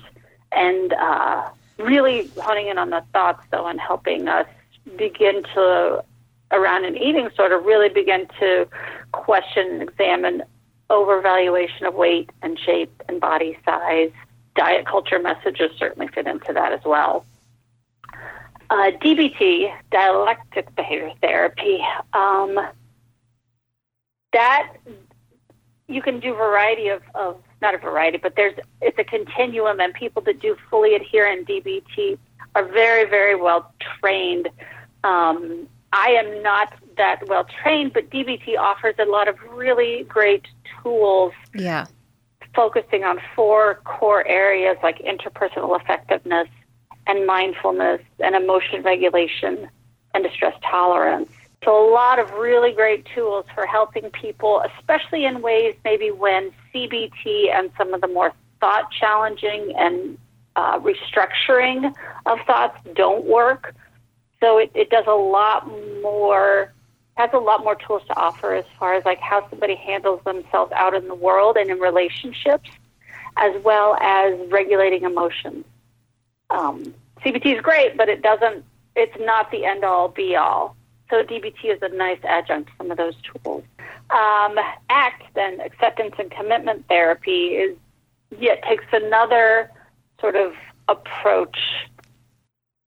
and 0.52 0.94
uh, 0.94 1.50
really 1.78 2.32
honing 2.38 2.68
in 2.68 2.78
on 2.78 2.92
the 2.92 3.04
thoughts, 3.12 3.44
though, 3.52 3.68
and 3.68 3.80
helping 3.80 4.28
us 4.30 4.48
begin 4.96 5.44
to, 5.56 6.04
around 6.52 6.86
an 6.86 6.96
eating 6.96 7.28
disorder, 7.28 7.60
really 7.60 7.90
begin 7.90 8.28
to 8.40 8.68
question 9.12 9.68
and 9.72 9.82
examine 9.82 10.44
overvaluation 10.90 11.88
of 11.88 11.96
weight 11.96 12.30
and 12.42 12.58
shape 12.60 13.04
and 13.10 13.20
body 13.20 13.58
size. 13.66 14.12
Diet 14.56 14.86
culture 14.86 15.20
messages 15.20 15.72
certainly 15.78 16.08
fit 16.08 16.28
into 16.28 16.54
that 16.54 16.72
as 16.72 16.82
well. 16.86 17.26
Uh, 18.70 18.92
DBT, 19.02 19.72
dialectic 19.92 20.74
behavior 20.76 21.12
therapy, 21.22 21.80
um, 22.14 22.60
that 24.34 24.74
you 25.88 26.02
can 26.02 26.20
do 26.20 26.34
variety 26.34 26.88
of, 26.88 27.02
of 27.14 27.38
not 27.62 27.76
a 27.76 27.78
variety, 27.78 28.18
but 28.18 28.36
there's 28.36 28.58
it's 28.82 28.98
a 28.98 29.04
continuum, 29.04 29.80
and 29.80 29.94
people 29.94 30.22
that 30.24 30.40
do 30.40 30.58
fully 30.70 30.96
adhere 30.96 31.28
in 31.28 31.46
DBT 31.46 32.18
are 32.56 32.66
very 32.66 33.10
very 33.10 33.36
well 33.36 33.72
trained. 34.00 34.50
Um, 35.04 35.68
I 35.94 36.10
am 36.10 36.42
not 36.42 36.74
that 36.98 37.28
well 37.28 37.46
trained, 37.62 37.94
but 37.94 38.10
DBT 38.10 38.58
offers 38.58 38.96
a 39.00 39.06
lot 39.06 39.28
of 39.28 39.38
really 39.52 40.04
great 40.04 40.46
tools 40.82 41.34
Yeah. 41.54 41.86
focusing 42.56 43.04
on 43.04 43.22
four 43.36 43.76
core 43.86 44.26
areas 44.28 44.78
like 44.82 45.00
interpersonal 45.00 45.80
effectiveness 45.80 46.48
and 47.08 47.26
mindfulness 47.28 48.02
and 48.20 48.36
emotion 48.36 48.82
regulation 48.82 49.70
and 50.14 50.24
distress 50.24 50.56
tolerance. 50.64 51.32
So, 51.66 51.90
a 51.90 51.92
lot 51.92 52.20
of 52.20 52.32
really 52.34 52.72
great 52.72 53.08
tools 53.16 53.46
for 53.56 53.66
helping 53.66 54.12
people, 54.12 54.64
especially 54.78 55.26
in 55.26 55.42
ways 55.42 55.76
maybe 55.84 56.12
when 56.12 56.52
CBT 56.72 57.52
and 57.52 57.72
some 57.76 57.92
of 57.92 58.02
the 58.02 58.08
more 58.08 58.34
thought 58.62 58.92
challenging 58.92 59.74
and 59.76 60.18
uh, 60.56 60.80
restructuring 60.80 61.92
of 62.28 62.40
thoughts 62.46 62.80
don't 62.94 63.26
work. 63.26 63.74
So, 64.40 64.60
it, 64.60 64.72
it 64.76 64.92
does 64.92 65.06
a 65.08 65.16
lot 65.16 65.68
more 66.04 66.72
has 67.18 67.30
a 67.34 67.38
lot 67.38 67.64
more 67.64 67.76
tools 67.76 68.04
to 68.08 68.16
offer 68.20 68.54
as 68.54 68.66
far 68.78 68.94
as 68.94 69.06
like 69.06 69.20
how 69.20 69.50
somebody 69.50 69.76
handles 69.76 70.22
themselves 70.26 70.72
out 70.74 70.94
in 70.94 71.08
the 71.08 71.16
world 71.16 71.56
and 71.58 71.70
in 71.70 71.80
relationships, 71.80 72.70
as 73.38 73.56
well 73.64 73.96
as 74.02 74.38
regulating 74.52 75.04
emotions. 75.04 75.66
Um, 76.50 76.94
CBT 77.22 77.56
is 77.56 77.62
great, 77.62 77.98
but 77.98 78.08
it 78.08 78.22
doesn't. 78.22 78.64
It's 78.96 79.18
not 79.20 79.50
the 79.50 79.66
end 79.66 79.84
all 79.84 80.10
be 80.10 80.36
all. 80.36 80.76
So 81.10 81.24
DBT 81.24 81.66
is 81.66 81.80
a 81.82 81.90
nice 81.90 82.20
adjunct 82.24 82.70
to 82.70 82.76
some 82.78 82.92
of 82.92 82.98
those 82.98 83.16
tools. 83.22 83.64
Um, 84.10 84.58
ACT, 84.90 85.24
then 85.36 85.60
acceptance 85.62 86.16
and 86.18 86.32
commitment 86.32 86.88
therapy, 86.88 87.56
is 87.56 87.78
yet 88.40 88.64
takes 88.68 88.86
another 88.92 89.72
sort 90.20 90.36
of 90.36 90.54
approach. 90.88 91.58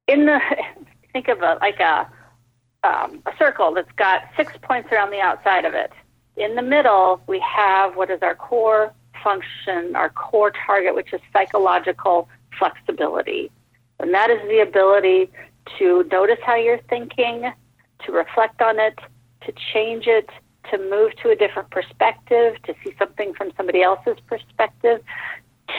In 0.06 0.26
the 0.26 0.40
think 1.12 1.28
of 1.28 1.42
a 1.42 1.58
like 1.60 1.80
a 1.80 2.08
um, 2.84 3.22
a 3.26 3.32
circle 3.38 3.72
that's 3.75 3.90
got 3.96 4.22
six 4.37 4.52
points 4.62 4.88
around 4.92 5.10
the 5.10 5.20
outside 5.20 5.64
of 5.64 5.75
it. 5.75 5.92
In 6.37 6.54
the 6.54 6.62
middle, 6.62 7.20
we 7.26 7.40
have 7.40 7.96
what 7.96 8.10
is 8.10 8.22
our 8.22 8.34
core 8.34 8.92
function, 9.22 9.96
our 9.96 10.10
core 10.10 10.52
target, 10.66 10.94
which 10.94 11.12
is 11.12 11.20
psychological 11.32 12.28
flexibility. 12.56 13.50
And 13.98 14.14
that 14.14 14.30
is 14.30 14.40
the 14.48 14.60
ability 14.60 15.30
to 15.78 16.04
notice 16.12 16.38
how 16.44 16.54
you're 16.54 16.80
thinking, 16.88 17.52
to 18.05 18.12
reflect 18.12 18.61
on 18.62 18.78
it, 18.78 18.99
to 19.47 19.52
change 19.73 20.07
it, 20.07 20.28
to 20.71 20.78
move 20.78 21.14
to 21.23 21.31
a 21.31 21.37
different 21.37 21.71
perspective, 21.71 22.57
to 22.64 22.75
see 22.85 22.95
something 22.99 23.35
from 23.35 23.52
somebody 23.57 23.83
else's 23.83 24.19
perspective, 24.26 25.00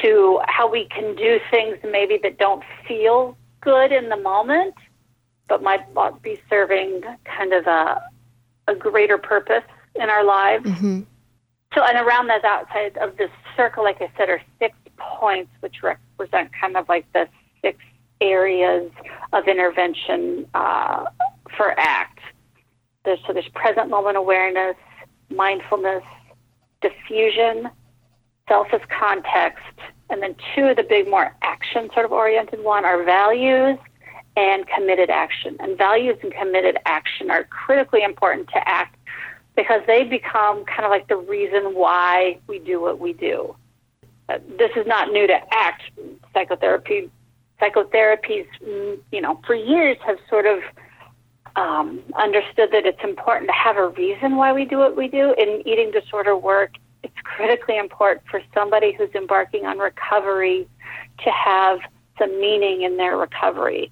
to 0.01 0.39
how 0.45 0.69
we 0.69 0.85
can 0.85 1.15
do 1.15 1.39
things 1.51 1.77
maybe 1.83 2.19
that 2.21 2.37
don't 2.37 2.63
feel 2.87 3.37
good 3.61 3.91
in 3.91 4.09
the 4.09 4.17
moment 4.17 4.75
but 5.49 5.63
might 5.63 5.81
be 6.21 6.39
serving 6.49 7.01
kind 7.25 7.53
of 7.53 7.65
a, 7.67 8.01
a 8.67 8.75
greater 8.75 9.17
purpose 9.17 9.63
in 9.95 10.09
our 10.09 10.23
lives. 10.23 10.63
Mm-hmm. 10.65 11.01
So, 11.73 11.83
and 11.83 11.97
around 12.07 12.27
that 12.27 12.45
outside 12.45 12.97
of 12.97 13.17
this 13.17 13.31
circle, 13.57 13.83
like 13.83 14.01
I 14.01 14.11
said, 14.17 14.29
are 14.29 14.41
six 14.59 14.77
points, 14.97 15.51
which 15.59 15.83
represent 15.83 16.51
kind 16.59 16.77
of 16.77 16.87
like 16.87 17.11
the 17.13 17.27
six 17.61 17.79
areas 18.21 18.91
of 19.33 19.47
intervention 19.47 20.47
uh, 20.53 21.05
for 21.59 21.77
ACT. 21.77 22.19
There's, 23.03 23.19
so 23.27 23.33
there's 23.33 23.49
present 23.49 23.89
moment 23.89 24.15
awareness, 24.15 24.77
mindfulness, 25.29 26.03
diffusion, 26.81 27.69
self 28.47 28.67
as 28.71 28.79
context, 28.87 29.75
and 30.09 30.23
then 30.23 30.35
two 30.55 30.67
of 30.67 30.77
the 30.77 30.83
big, 30.83 31.09
more 31.09 31.35
action 31.41 31.89
sort 31.93 32.05
of 32.05 32.13
oriented 32.13 32.63
one 32.63 32.85
are 32.85 33.03
values 33.03 33.77
and 34.37 34.65
committed 34.67 35.09
action. 35.09 35.57
And 35.59 35.77
values 35.77 36.17
and 36.23 36.33
committed 36.33 36.77
action 36.85 37.29
are 37.29 37.43
critically 37.43 38.03
important 38.03 38.47
to 38.53 38.69
ACT 38.69 38.95
because 39.57 39.81
they 39.85 40.05
become 40.05 40.63
kind 40.63 40.85
of 40.85 40.91
like 40.91 41.09
the 41.09 41.17
reason 41.17 41.75
why 41.75 42.39
we 42.47 42.59
do 42.59 42.79
what 42.79 42.99
we 42.99 43.11
do. 43.11 43.53
Uh, 44.29 44.37
this 44.57 44.71
is 44.77 44.87
not 44.87 45.11
new 45.11 45.27
to 45.27 45.37
ACT. 45.53 45.81
Psychotherapy, 46.33 47.09
psychotherapies, 47.61 48.47
mm, 48.65 48.97
you 49.11 49.19
know, 49.19 49.41
for 49.45 49.55
years 49.55 49.97
have 50.05 50.19
sort 50.29 50.45
of 50.45 50.59
um, 51.59 52.01
understood 52.15 52.69
that 52.71 52.85
it's 52.85 53.03
important 53.03 53.49
to 53.49 53.53
have 53.53 53.77
a 53.77 53.89
reason 53.89 54.35
why 54.35 54.53
we 54.53 54.65
do 54.65 54.77
what 54.77 54.95
we 54.95 55.07
do. 55.07 55.33
In 55.37 55.61
eating 55.65 55.91
disorder 55.91 56.35
work, 56.35 56.71
it's 57.03 57.19
critically 57.23 57.77
important 57.77 58.23
for 58.29 58.41
somebody 58.53 58.93
who's 58.93 59.13
embarking 59.15 59.65
on 59.65 59.77
recovery 59.77 60.67
to 61.23 61.29
have 61.31 61.79
some 62.17 62.39
meaning 62.39 62.81
in 62.83 62.97
their 62.97 63.17
recovery 63.17 63.91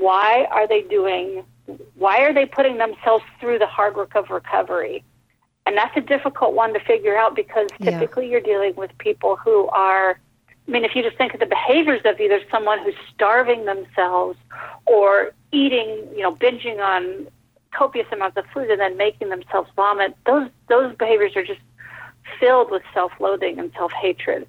why 0.00 0.46
are 0.50 0.66
they 0.66 0.82
doing, 0.82 1.44
why 1.94 2.20
are 2.22 2.32
they 2.32 2.46
putting 2.46 2.78
themselves 2.78 3.24
through 3.40 3.58
the 3.58 3.66
hard 3.66 3.96
work 3.96 4.14
of 4.14 4.30
recovery? 4.30 5.04
And 5.66 5.76
that's 5.76 5.96
a 5.96 6.00
difficult 6.00 6.54
one 6.54 6.72
to 6.72 6.80
figure 6.80 7.16
out 7.16 7.36
because 7.36 7.68
typically 7.82 8.24
yeah. 8.24 8.32
you're 8.32 8.40
dealing 8.40 8.74
with 8.76 8.90
people 8.98 9.36
who 9.36 9.68
are, 9.68 10.18
I 10.68 10.70
mean, 10.70 10.84
if 10.84 10.94
you 10.94 11.02
just 11.02 11.16
think 11.16 11.32
of 11.32 11.40
the 11.40 11.46
behaviors 11.46 12.02
of 12.04 12.20
either 12.20 12.40
someone 12.50 12.78
who's 12.80 12.94
starving 13.14 13.64
themselves 13.64 14.38
or 14.84 15.32
eating, 15.50 15.88
you 16.14 16.22
know, 16.22 16.34
binging 16.34 16.78
on 16.78 17.26
copious 17.72 18.06
amounts 18.12 18.36
of 18.36 18.44
food 18.52 18.70
and 18.70 18.80
then 18.80 18.96
making 18.98 19.30
themselves 19.30 19.70
vomit, 19.74 20.14
those, 20.26 20.50
those 20.68 20.94
behaviors 20.96 21.34
are 21.36 21.44
just 21.44 21.60
filled 22.38 22.70
with 22.70 22.82
self 22.92 23.12
loathing 23.18 23.58
and 23.58 23.72
self 23.72 23.92
hatred. 23.92 24.46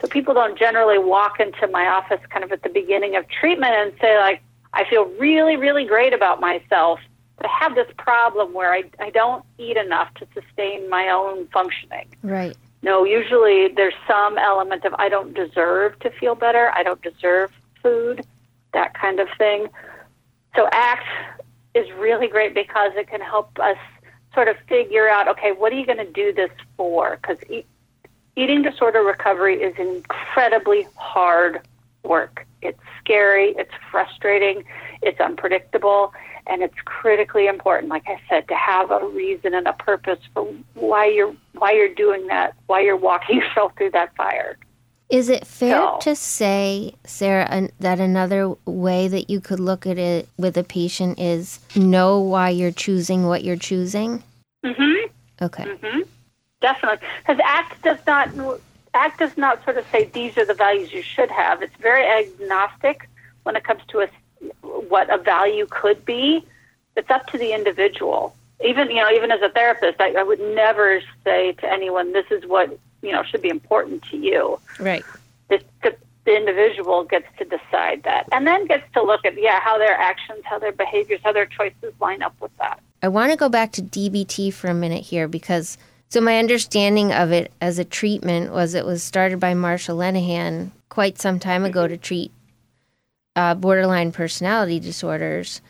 So 0.00 0.08
people 0.08 0.32
don't 0.32 0.58
generally 0.58 0.98
walk 0.98 1.38
into 1.38 1.66
my 1.66 1.86
office 1.86 2.20
kind 2.30 2.44
of 2.44 2.52
at 2.52 2.62
the 2.62 2.68
beginning 2.70 3.16
of 3.16 3.28
treatment 3.28 3.74
and 3.74 3.92
say, 4.00 4.16
like, 4.18 4.40
I 4.72 4.88
feel 4.88 5.04
really, 5.18 5.56
really 5.56 5.84
great 5.84 6.14
about 6.14 6.40
myself. 6.40 7.00
But 7.36 7.46
I 7.46 7.52
have 7.60 7.74
this 7.74 7.88
problem 7.98 8.52
where 8.52 8.72
I, 8.72 8.84
I 8.98 9.10
don't 9.10 9.44
eat 9.58 9.76
enough 9.76 10.12
to 10.14 10.26
sustain 10.34 10.88
my 10.88 11.08
own 11.08 11.46
functioning. 11.48 12.08
Right. 12.22 12.56
No, 12.82 13.04
usually 13.04 13.68
there's 13.68 13.94
some 14.06 14.38
element 14.38 14.84
of 14.84 14.94
I 14.98 15.08
don't 15.08 15.34
deserve 15.34 15.98
to 16.00 16.10
feel 16.10 16.34
better. 16.34 16.70
I 16.74 16.82
don't 16.82 17.02
deserve 17.02 17.52
food, 17.82 18.24
that 18.72 18.94
kind 18.94 19.20
of 19.20 19.28
thing. 19.36 19.68
So 20.54 20.68
ACT 20.72 21.06
is 21.74 21.90
really 21.98 22.28
great 22.28 22.54
because 22.54 22.92
it 22.94 23.08
can 23.08 23.20
help 23.20 23.58
us 23.58 23.76
sort 24.34 24.48
of 24.48 24.56
figure 24.68 25.08
out, 25.08 25.28
okay, 25.28 25.52
what 25.52 25.72
are 25.72 25.76
you 25.76 25.86
going 25.86 25.98
to 25.98 26.12
do 26.12 26.32
this 26.32 26.50
for? 26.76 27.16
Because 27.20 27.38
e- 27.50 27.64
eating 28.36 28.62
disorder 28.62 29.02
recovery 29.02 29.60
is 29.60 29.76
incredibly 29.78 30.86
hard 30.96 31.60
work. 32.04 32.46
It's 32.62 32.80
scary, 33.00 33.54
it's 33.56 33.72
frustrating, 33.90 34.64
it's 35.02 35.20
unpredictable, 35.20 36.12
and 36.48 36.62
it's 36.62 36.74
critically 36.84 37.46
important, 37.46 37.90
like 37.90 38.04
I 38.06 38.20
said, 38.28 38.48
to 38.48 38.54
have 38.54 38.90
a 38.90 39.06
reason 39.06 39.54
and 39.54 39.66
a 39.66 39.72
purpose 39.74 40.18
for 40.34 40.44
why 40.74 41.06
you're 41.06 41.34
why 41.52 41.72
you're 41.72 41.94
doing 41.94 42.26
that, 42.28 42.54
why 42.66 42.80
you're 42.80 42.96
walking 42.96 43.36
yourself 43.40 43.72
through 43.76 43.90
that 43.90 44.14
fire. 44.16 44.56
Is 45.10 45.30
it 45.30 45.46
fair 45.46 45.72
so, 45.72 45.98
to 46.02 46.16
say, 46.16 46.94
Sarai, 47.04 47.70
that 47.80 47.98
another 47.98 48.54
way 48.66 49.08
that 49.08 49.30
you 49.30 49.40
could 49.40 49.58
look 49.58 49.86
at 49.86 49.96
it 49.96 50.28
with 50.36 50.56
a 50.58 50.64
patient 50.64 51.18
is 51.18 51.60
know 51.74 52.20
why 52.20 52.50
you're 52.50 52.72
choosing 52.72 53.26
what 53.26 53.44
you're 53.44 53.56
choosing? 53.56 54.22
mm-hmm 54.64 55.12
Okay. 55.40 55.64
mm-hmm 55.64 56.00
Definitely, 56.60 57.06
because 57.20 57.40
ACT 57.44 57.82
does 57.82 57.98
not 58.06 58.30
ACT 58.94 59.18
does 59.18 59.36
not 59.36 59.62
sort 59.64 59.78
of 59.78 59.86
say 59.92 60.06
these 60.06 60.36
are 60.36 60.44
the 60.44 60.54
values 60.54 60.92
you 60.92 61.02
should 61.02 61.30
have. 61.30 61.62
It's 61.62 61.76
very 61.76 62.04
agnostic 62.04 63.08
when 63.44 63.54
it 63.54 63.62
comes 63.62 63.82
to 63.88 64.00
a, 64.00 64.08
what 64.88 65.12
a 65.12 65.18
value 65.18 65.66
could 65.70 66.04
be. 66.04 66.44
It's 66.96 67.10
up 67.10 67.26
to 67.28 67.38
the 67.38 67.52
individual. 67.52 68.34
Even 68.64 68.88
you 68.90 68.96
know, 68.96 69.10
even 69.10 69.30
as 69.30 69.40
a 69.42 69.50
therapist, 69.50 70.00
I, 70.00 70.12
I 70.12 70.22
would 70.22 70.40
never 70.40 71.00
say 71.24 71.52
to 71.52 71.72
anyone, 71.72 72.12
"This 72.12 72.26
is 72.30 72.44
what 72.46 72.76
you 73.02 73.12
know 73.12 73.22
should 73.22 73.42
be 73.42 73.48
important 73.48 74.02
to 74.10 74.16
you." 74.16 74.58
Right. 74.80 75.04
It, 75.50 75.64
the 76.28 76.36
individual 76.36 77.04
gets 77.04 77.26
to 77.38 77.44
decide 77.46 78.02
that 78.02 78.28
and 78.32 78.46
then 78.46 78.66
gets 78.66 78.84
to 78.92 79.02
look 79.02 79.24
at 79.24 79.40
yeah 79.40 79.60
how 79.60 79.78
their 79.78 79.94
actions 79.94 80.40
how 80.44 80.58
their 80.58 80.72
behaviors 80.72 81.20
how 81.24 81.32
their 81.32 81.46
choices 81.46 81.94
line 82.00 82.20
up 82.20 82.34
with 82.38 82.54
that 82.58 82.80
I 83.02 83.08
want 83.08 83.32
to 83.32 83.38
go 83.38 83.48
back 83.48 83.72
to 83.72 83.82
DBT 83.82 84.52
for 84.52 84.68
a 84.68 84.74
minute 84.74 85.04
here 85.04 85.26
because 85.26 85.78
so 86.10 86.20
my 86.20 86.38
understanding 86.38 87.14
of 87.14 87.32
it 87.32 87.50
as 87.62 87.78
a 87.78 87.84
treatment 87.84 88.52
was 88.52 88.74
it 88.74 88.84
was 88.84 89.02
started 89.02 89.40
by 89.40 89.54
Marsha 89.54 89.94
Linehan 89.96 90.70
quite 90.90 91.18
some 91.18 91.38
time 91.38 91.64
ago 91.64 91.84
mm-hmm. 91.84 91.94
to 91.94 91.96
treat 91.96 92.30
uh, 93.38 93.54
borderline 93.54 94.10
personality 94.10 94.80
disorders. 94.80 95.60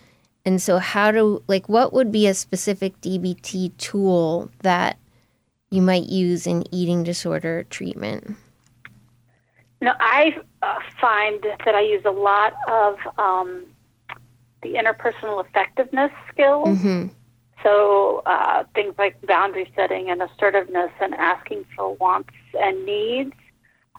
And 0.47 0.61
so, 0.63 0.79
how 0.79 1.11
do 1.11 1.43
like 1.47 1.69
what 1.69 1.93
would 1.93 2.11
be 2.11 2.27
a 2.27 2.33
specific 2.33 2.99
DBT 3.03 3.77
tool 3.77 4.51
that 4.63 4.97
you 5.69 5.83
might 5.83 6.05
use 6.05 6.47
in 6.47 6.65
eating 6.75 7.05
disorder 7.05 7.65
treatment? 7.65 8.37
No, 9.83 9.93
I 10.01 10.39
uh, 10.63 10.79
find 10.99 11.45
that 11.65 11.75
I 11.75 11.83
use 11.83 12.03
a 12.07 12.11
lot 12.11 12.55
of 12.67 12.97
um, 13.19 13.65
the 14.63 14.75
interpersonal 14.75 15.45
effectiveness 15.45 16.11
skills. 16.33 16.79
Mm-hmm. 16.79 17.09
So 17.63 18.23
uh, 18.25 18.65
things 18.75 18.95
like 18.97 19.21
boundary 19.27 19.71
setting 19.77 20.11
and 20.11 20.23
assertiveness 20.23 20.91
and 21.01 21.15
asking 21.15 21.67
for 21.77 21.95
wants 21.97 22.33
and 22.59 22.87
needs, 22.87 23.35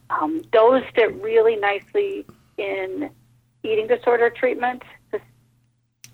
um, 0.09 0.41
those 0.51 0.81
fit 0.95 1.13
really 1.21 1.57
nicely 1.57 2.25
in 2.57 3.11
eating 3.63 3.88
disorder 3.88 4.30
treatment. 4.30 4.84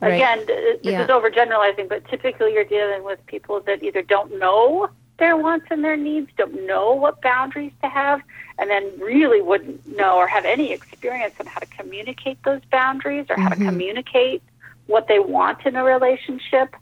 Right. 0.02 0.16
Again, 0.16 0.46
this 0.46 0.80
Yeah. 0.84 1.04
is 1.04 1.10
overgeneralizing, 1.10 1.88
but 1.88 2.06
typically 2.10 2.54
you're 2.54 2.66
dealing 2.66 3.04
with 3.04 3.25
people 3.28 3.62
that 3.62 3.82
either 3.82 4.02
don't 4.02 4.38
know 4.38 4.90
their 5.18 5.38
wants 5.38 5.68
and 5.72 5.84
their 5.84 5.96
needs, 5.96 6.30
don't 6.38 6.66
know 6.66 6.92
what 6.94 7.22
boundaries 7.22 7.72
to 7.82 7.88
have, 7.88 8.22
and 8.58 8.70
then 8.70 8.92
really 9.00 9.42
wouldn't 9.42 9.88
know 9.96 10.18
or 10.18 10.28
have 10.28 10.44
any 10.44 10.74
experience 10.74 11.34
on 11.40 11.46
how 11.46 11.60
to 11.60 11.66
communicate 11.68 12.38
those 12.44 12.60
boundaries 12.72 13.25
or 13.30 13.38
how 13.38 13.48
to 13.48 13.56
communicate 13.56 14.44
what 14.88 15.08
they 15.08 15.20
want 15.20 15.66
in 15.66 15.78
a 15.78 15.84
relationship. 15.84 16.75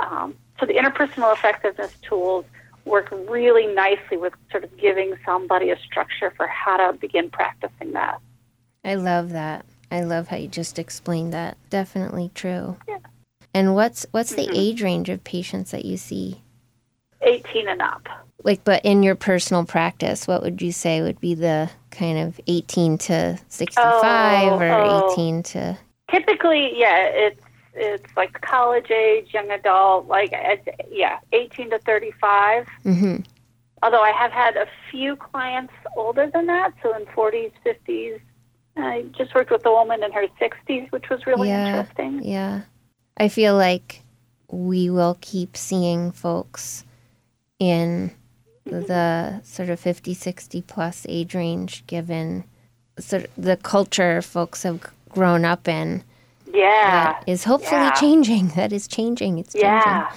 Um, 0.00 0.34
so 0.58 0.66
the 0.66 0.74
interpersonal 0.74 1.32
effectiveness 1.36 1.92
tools 2.02 2.44
work 2.84 3.08
really 3.28 3.66
nicely 3.68 4.16
with 4.16 4.32
sort 4.50 4.64
of 4.64 4.76
giving 4.76 5.14
somebody 5.24 5.70
a 5.70 5.78
structure 5.78 6.32
for 6.36 6.48
how 6.48 6.76
to 6.76 6.98
begin 6.98 7.30
practicing 7.30 7.92
that. 7.92 8.18
I 8.84 8.96
love 8.96 9.30
that. 9.30 9.64
I 9.90 10.00
love 10.02 10.28
how 10.28 10.36
you 10.36 10.48
just 10.48 10.78
explained 10.78 11.32
that. 11.32 11.56
Definitely 11.70 12.30
true. 12.34 12.76
Yeah. 12.86 12.98
And 13.54 13.74
what's 13.74 14.06
what's 14.10 14.34
the 14.34 14.46
Mhm. 14.46 14.54
age 14.56 14.82
range 14.82 15.08
of 15.08 15.24
patients 15.24 15.70
that 15.70 15.84
you 15.84 15.96
see? 15.96 16.42
18 17.22 17.68
and 17.68 17.82
up. 17.82 18.06
Like, 18.44 18.62
but 18.62 18.84
in 18.84 19.02
your 19.02 19.16
personal 19.16 19.64
practice, 19.64 20.28
what 20.28 20.42
would 20.42 20.62
you 20.62 20.70
say 20.70 21.02
would 21.02 21.20
be 21.20 21.34
the 21.34 21.70
kind 21.90 22.18
of 22.18 22.40
18 22.46 22.96
to 22.98 23.38
65 23.48 24.52
Oh, 24.52 24.58
or 24.64 24.70
oh. 24.72 25.10
18 25.10 25.42
to. 25.42 25.76
Typically, 26.10 26.78
yeah, 26.78 27.04
it's 27.06 27.42
it's 27.74 28.16
like 28.16 28.40
college 28.40 28.90
age, 28.90 29.32
young 29.32 29.50
adult, 29.50 30.06
like 30.08 30.32
yeah, 30.90 31.18
18 31.32 31.70
to 31.70 31.78
35. 31.80 32.66
Mm-hmm. 32.84 33.16
Although 33.82 34.02
I 34.02 34.10
have 34.10 34.32
had 34.32 34.56
a 34.56 34.66
few 34.90 35.14
clients 35.14 35.72
older 35.96 36.28
than 36.32 36.46
that, 36.46 36.72
so 36.82 36.94
in 36.96 37.06
40s, 37.06 37.52
50s. 37.64 38.20
I 38.78 39.02
just 39.16 39.34
worked 39.34 39.50
with 39.50 39.64
a 39.66 39.70
woman 39.70 40.02
in 40.02 40.12
her 40.12 40.26
60s, 40.40 40.90
which 40.92 41.08
was 41.10 41.26
really 41.26 41.48
Yeah. 41.48 41.80
interesting. 41.80 42.22
Yeah. 42.22 42.62
I 43.16 43.28
feel 43.28 43.56
like 43.56 44.02
we 44.50 44.88
will 44.90 45.18
keep 45.20 45.56
seeing 45.56 46.12
folks 46.12 46.84
in 47.58 48.12
mm-hmm. 48.66 48.86
the 48.86 49.40
sort 49.44 49.68
of 49.68 49.80
50, 49.80 50.14
60 50.14 50.62
plus 50.62 51.04
age 51.08 51.34
range 51.34 51.86
given 51.86 52.44
sort 52.98 53.24
of 53.24 53.30
the 53.36 53.56
culture 53.56 54.22
folks 54.22 54.62
have 54.62 54.80
grown 55.08 55.44
up 55.44 55.68
in 55.68 56.02
Yeah. 56.52 57.14
that 57.14 57.24
is 57.26 57.44
hopefully 57.44 57.80
Yeah. 57.82 57.92
changing. 57.92 58.48
That 58.56 58.72
is 58.72 58.86
changing. 58.88 59.38
It's 59.38 59.52
changing. 59.54 59.68
Yeah. 59.68 60.12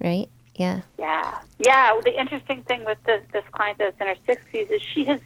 Right? 0.00 0.28
Yeah. 0.56 0.80
Yeah, 0.98 1.38
yeah. 1.58 1.98
The 2.02 2.18
interesting 2.18 2.62
thing 2.64 2.84
with 2.84 2.98
this 3.04 3.22
this 3.32 3.44
client 3.52 3.78
that's 3.78 3.98
in 4.00 4.08
her 4.08 4.16
sixties 4.26 4.68
is 4.70 4.82
she 4.82 5.04
has 5.04 5.20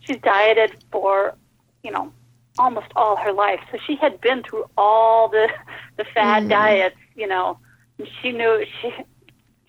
she's 0.00 0.16
dieted 0.18 0.74
for 0.90 1.34
you 1.84 1.90
know 1.90 2.12
almost 2.58 2.88
all 2.96 3.16
her 3.16 3.32
life, 3.32 3.60
so 3.70 3.78
she 3.86 3.96
had 3.96 4.20
been 4.20 4.42
through 4.42 4.64
all 4.76 5.28
the 5.28 5.48
the 5.96 6.04
fad 6.14 6.48
diets. 6.48 6.96
You 7.14 7.26
know, 7.26 7.58
she 8.20 8.32
knew 8.32 8.64
she 8.80 8.92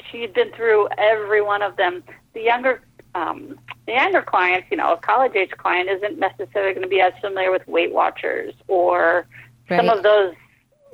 she 0.09 0.21
had 0.21 0.33
been 0.33 0.51
through 0.53 0.87
every 0.97 1.41
one 1.41 1.61
of 1.61 1.77
them. 1.77 2.03
The 2.33 2.41
younger 2.41 2.81
um, 3.15 3.59
the 3.87 3.93
younger 3.93 4.21
clients, 4.21 4.67
you 4.71 4.77
know, 4.77 4.93
a 4.93 4.97
college 4.97 5.35
age 5.35 5.51
client 5.51 5.89
isn't 5.89 6.17
necessarily 6.17 6.73
going 6.73 6.83
to 6.83 6.89
be 6.89 7.01
as 7.01 7.13
familiar 7.21 7.51
with 7.51 7.67
Weight 7.67 7.91
Watchers 7.91 8.53
or 8.67 9.27
some 9.67 9.89
of 9.89 10.03
those 10.03 10.33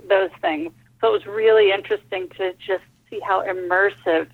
those 0.08 0.30
things. 0.41 0.71
So 1.02 1.10
it 1.10 1.12
was 1.12 1.26
really 1.26 1.71
interesting 1.71 2.30
to 2.38 2.54
just 2.54 2.84
see 3.10 3.19
how 3.19 3.43
immersive 3.43 4.28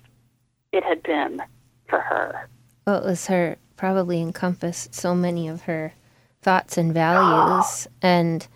it 0.72 0.82
had 0.82 1.02
been 1.02 1.42
for 1.88 2.00
her. 2.00 2.48
Well, 2.86 3.02
it 3.02 3.04
was 3.04 3.26
her 3.26 3.56
probably 3.76 4.20
encompassed 4.20 4.94
so 4.94 5.14
many 5.14 5.48
of 5.48 5.62
her 5.62 5.92
thoughts 6.44 6.76
and 6.78 6.92
values. 6.94 7.88
And 8.02 8.46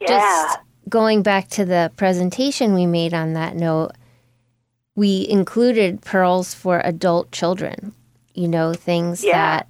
Yeah. 0.00 0.08
just 0.08 0.58
going 0.88 1.22
back 1.22 1.48
to 1.50 1.64
the 1.64 1.90
presentation 1.96 2.74
we 2.74 2.84
made 2.86 3.14
on 3.14 3.32
that 3.32 3.56
note, 3.56 3.92
we 4.94 5.26
included 5.28 6.02
pearls 6.02 6.52
for 6.54 6.80
adult 6.84 7.30
children, 7.32 7.92
you 8.34 8.48
know, 8.48 8.74
things 8.74 9.22
Yeah. 9.24 9.32
that 9.32 9.66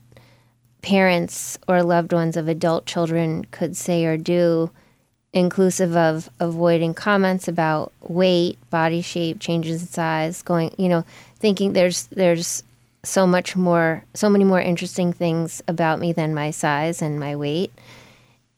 parents 0.83 1.59
or 1.69 1.83
loved 1.83 2.13
ones 2.13 2.37
of 2.37 2.49
adult 2.49 2.87
children 2.87 3.45
could 3.51 3.77
say 3.77 4.05
or 4.05 4.17
do, 4.17 4.71
inclusive 5.33 5.97
of 5.97 6.31
avoiding 6.41 6.95
comments 6.95 7.49
about 7.49 7.93
weight, 8.09 8.57
body 8.71 9.03
shape, 9.03 9.39
changes 9.41 9.83
in 9.83 9.89
size, 9.89 10.43
going, 10.43 10.73
you 10.79 10.89
know, 10.89 11.05
thinking 11.39 11.73
there's 11.73 12.05
there's 12.13 12.63
so 13.07 13.27
much 13.27 13.57
more 13.57 14.05
so 14.15 14.29
many 14.29 14.45
more 14.45 14.61
interesting 14.61 15.13
things 15.13 15.63
about 15.69 16.01
me 16.01 16.13
than 16.13 16.35
my 16.35 16.51
size 16.51 17.03
and 17.03 17.21
my 17.21 17.37
weight. 17.37 17.73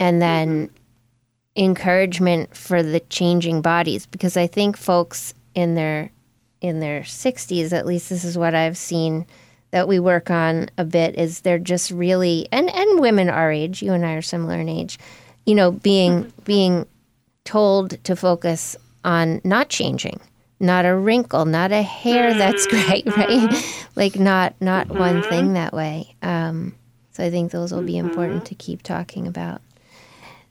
And 0.00 0.22
then 0.22 0.68
mm-hmm. 0.68 1.64
encouragement 1.64 2.56
for 2.56 2.82
the 2.82 3.00
changing 3.00 3.62
bodies 3.62 4.06
because 4.06 4.37
I 4.37 4.46
think 4.46 4.76
folks 4.76 5.34
in 5.54 5.74
their 5.74 6.11
in 6.61 6.80
their 6.80 7.02
60s 7.02 7.72
at 7.72 7.87
least 7.87 8.08
this 8.08 8.24
is 8.24 8.37
what 8.37 8.54
I've 8.54 8.76
seen 8.76 9.26
that 9.70 9.87
we 9.87 10.00
work 10.00 10.30
on 10.30 10.68
a 10.78 10.84
bit 10.84 11.14
is 11.16 11.40
they're 11.40 11.58
just 11.58 11.90
really 11.90 12.48
and 12.50 12.68
and 12.70 13.00
women 13.00 13.28
our 13.28 13.52
age 13.52 13.82
you 13.82 13.92
and 13.92 14.04
I 14.04 14.14
are 14.14 14.22
similar 14.22 14.56
in 14.56 14.68
age 14.68 14.98
you 15.46 15.54
know 15.54 15.72
being 15.72 16.24
mm-hmm. 16.24 16.42
being 16.44 16.87
told 17.44 18.02
to 18.04 18.16
focus 18.16 18.76
on 19.04 19.40
not 19.44 19.68
changing 19.68 20.20
not 20.61 20.85
a 20.85 20.94
wrinkle 20.97 21.44
not 21.44 21.71
a 21.73 21.83
hair 21.83 22.35
that's 22.35 22.66
great 22.66 23.05
right 23.16 23.53
like 23.97 24.18
not 24.18 24.55
not 24.61 24.88
one 24.90 25.23
thing 25.23 25.53
that 25.55 25.73
way 25.73 26.14
um, 26.23 26.75
so 27.12 27.25
I 27.25 27.31
think 27.31 27.53
those 27.53 27.73
will 27.73 27.83
be 27.83 27.97
important 27.97 28.44
to 28.47 28.55
keep 28.55 28.83
talking 28.83 29.27
about 29.27 29.61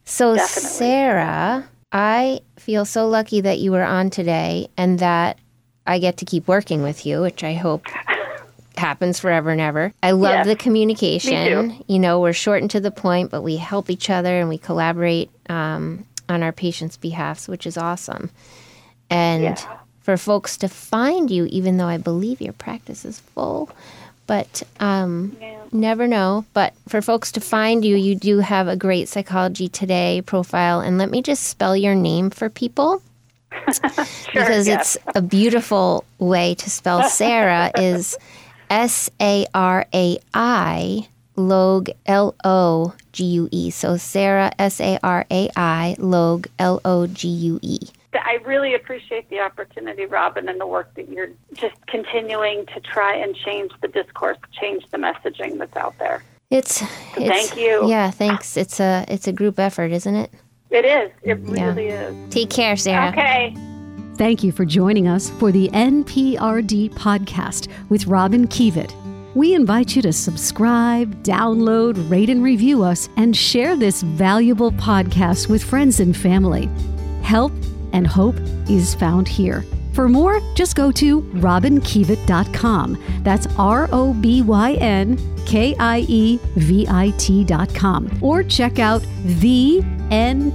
so, 0.10 0.36
Definitely. 0.36 0.72
Sarai, 0.72 1.63
I 1.91 2.39
feel 2.56 2.86
so 2.86 3.10
lucky 3.10 3.41
that 3.41 3.60
you 3.60 3.74
were 3.74 3.84
on 3.84 4.10
today 4.10 4.70
and 4.78 5.00
that 5.00 5.38
I 5.86 6.00
get 6.00 6.15
to 6.17 6.26
keep 6.26 6.48
working 6.48 6.82
with 6.82 7.06
you, 7.06 7.20
which 7.22 7.43
I 7.43 7.56
hope 7.56 7.86
happens 8.78 9.20
forever 9.20 9.50
and 9.50 9.60
ever. 9.60 9.91
I 10.02 10.12
love 10.12 10.32
Yes. 10.32 10.46
the 10.48 10.56
communication. 10.56 11.84
You 11.88 12.00
know, 12.00 12.22
we're 12.22 12.32
short 12.32 12.62
and 12.62 12.72
to 12.72 12.80
the 12.80 12.89
point, 12.89 13.32
but 13.32 13.41
we 13.41 13.58
help 13.58 13.89
each 13.89 14.10
other 14.10 14.39
and 14.39 14.48
we 14.48 14.58
collaborate 14.58 15.30
um, 15.50 16.06
on 16.30 16.41
our 16.41 16.54
patients' 16.54 16.96
behalfs, 16.96 17.50
which 17.50 17.67
is 17.67 17.78
awesome. 17.78 18.30
And 19.10 19.43
Yeah. 19.43 19.78
For 20.08 20.15
folks 20.15 20.56
to 20.60 20.70
find 20.70 21.30
you, 21.30 21.48
even 21.48 21.76
though 21.76 21.88
I 21.88 21.98
believe 21.98 22.39
your 22.39 22.54
practice 22.54 23.04
is 23.04 23.20
full, 23.20 23.70
but 24.26 24.63
um, 24.80 25.36
Yeah. 25.41 25.60
never 25.74 26.08
know. 26.08 26.46
But 26.54 26.74
for 26.88 27.02
folks 27.02 27.30
to 27.34 27.41
find 27.41 27.84
you, 27.84 27.98
you 27.98 28.15
do 28.15 28.39
have 28.39 28.70
a 28.70 28.78
great 28.78 29.10
Psychology 29.10 29.67
Today 29.67 30.22
profile. 30.26 30.80
And 30.80 30.98
let 30.98 31.12
me 31.12 31.22
just 31.22 31.43
spell 31.43 31.76
your 31.76 31.93
name 31.93 32.30
for 32.30 32.48
people 32.50 33.02
Sure, 33.52 34.00
because 34.32 34.65
yes. 34.65 34.96
it's 34.96 35.17
a 35.17 35.22
beautiful 35.22 36.06
way 36.20 36.56
to 36.56 36.70
spell 36.70 37.04
Sarai 37.10 37.72
is 37.78 38.15
S 38.70 39.10
A 39.20 39.46
R 39.54 39.86
A 39.93 40.17
I 40.34 41.06
Logue 41.36 41.89
L 42.06 42.34
O 42.46 42.93
G 43.12 43.26
U 43.26 43.50
E. 43.52 43.72
So 43.72 43.98
Sarai 43.98 44.52
S 44.58 44.80
A 44.80 45.00
R 45.04 45.26
A 45.30 45.50
I 45.58 45.98
Logue 46.00 46.48
L 46.60 46.80
O 46.86 47.08
G 47.08 47.28
U 47.28 47.60
E. 47.62 47.80
I 48.13 48.39
really 48.46 48.74
appreciate 48.74 49.30
the 49.30 49.39
opportunity, 49.39 50.06
Robyn, 50.06 50.50
and 50.50 50.60
the 50.60 50.65
work 50.67 50.93
that 50.96 51.10
you're 51.10 51.30
just 51.54 51.76
continuing 51.88 52.65
to 52.67 52.80
try 52.80 53.15
and 53.15 53.36
change 53.36 53.72
the 53.82 53.88
discourse, 53.89 54.38
change 54.60 54.86
the 54.91 54.98
messaging 54.98 55.58
that's 55.60 55.76
out 55.76 55.96
there. 56.00 56.24
It's, 56.50 56.82
it's 56.82 57.28
Thank 57.50 57.58
you. 57.58 57.89
Yeah, 57.89 58.10
thanks. 58.10 58.56
It's 58.56 58.80
a 58.80 59.04
it's 59.10 59.28
a 59.28 59.34
group 59.34 59.60
effort, 59.60 59.91
isn't 59.91 60.15
it? 60.15 60.32
It 60.70 60.86
is. 60.86 61.12
It 61.24 61.39
Yeah. 61.46 61.65
really 61.65 61.88
is. 61.88 62.34
Take 62.34 62.50
care, 62.50 62.78
Sarai. 62.78 63.10
Okay. 63.10 63.56
Thank 64.15 64.43
you 64.43 64.52
for 64.52 64.65
joining 64.65 65.08
us 65.08 65.30
for 65.32 65.52
the 65.52 65.70
NPRD 65.74 66.89
podcast 66.93 67.67
with 67.89 68.06
Robyn 68.08 68.48
Kievit. 68.48 68.91
We 69.36 69.54
invite 69.54 69.96
you 69.96 70.02
to 70.02 70.13
subscribe, 70.13 71.22
download, 71.24 72.10
rate, 72.10 72.30
and 72.30 72.43
review 72.43 72.84
us, 72.84 73.10
and 73.17 73.36
share 73.36 73.76
this 73.76 74.02
valuable 74.02 74.72
podcast 74.72 75.50
with 75.50 75.63
friends 75.63 76.00
and 76.00 76.15
family. 76.17 76.67
Help 77.22 77.52
and 77.93 78.08
hope 78.08 78.36
is 78.69 78.95
found 78.95 79.28
here. 79.28 79.65
For 79.93 80.08
more, 80.08 80.41
just 80.54 80.76
go 80.76 80.91
to 80.91 81.21
robynkievit.com. 81.21 83.04
That's 83.23 83.47
R 83.58 83.89
O 83.91 84.13
B 84.13 84.43
Y 84.43 84.73
N 84.73 85.17
K 85.45 85.76
I 85.80 86.06
E 86.08 86.39
V 86.56 86.86
I 86.88 87.10
T.com. 87.17 88.19
Or 88.21 88.43
check 88.43 88.78
out 88.80 89.02
thenprd.com. 89.02 90.47